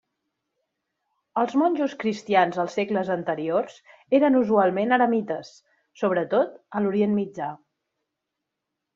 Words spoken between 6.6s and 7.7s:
a l'Orient Mitjà.